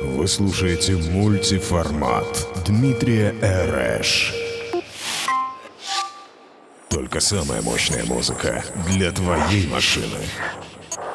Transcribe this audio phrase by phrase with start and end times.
[0.00, 4.32] Вы слушаете мультиформат Дмитрия Эрэш.
[6.88, 10.18] Только самая мощная музыка для твоей машины.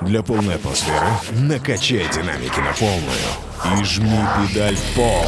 [0.02, 4.20] Для полной атмосферы накачай динамики на полную и жми
[4.50, 5.26] педаль в пол.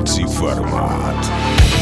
[0.00, 1.79] Мультиформат.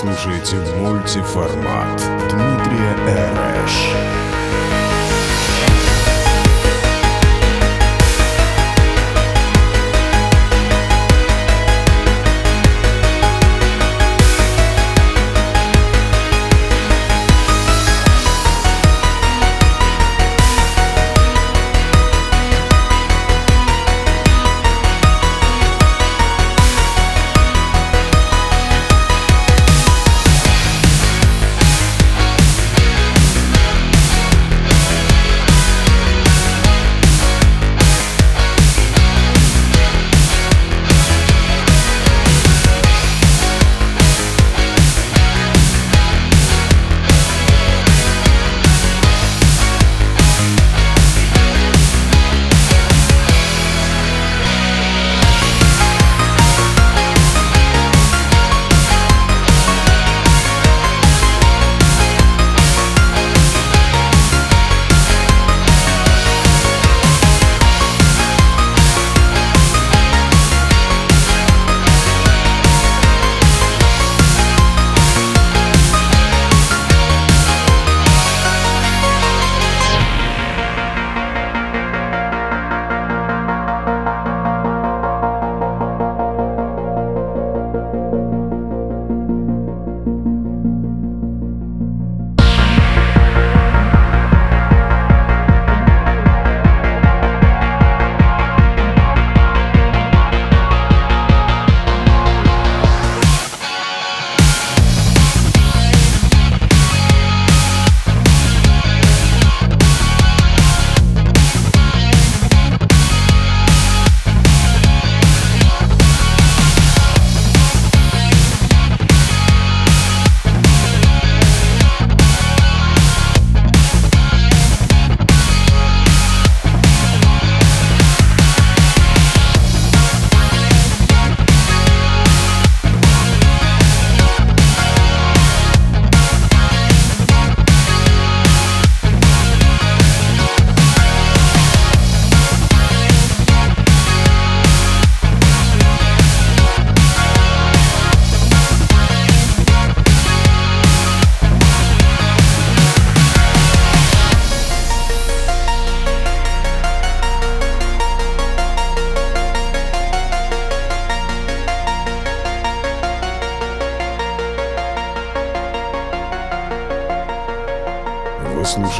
[0.00, 1.98] Слушаете мультиформат
[2.30, 3.74] Дмитрия Эрэш.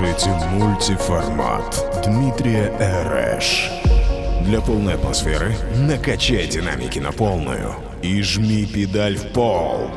[0.01, 3.71] Слушаете мультиформат Дмитрия Эрэш.
[4.47, 9.91] Для полной атмосферы накачай динамики на полную и жми педаль в пол.